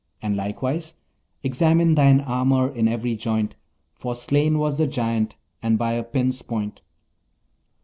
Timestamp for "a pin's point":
5.91-6.81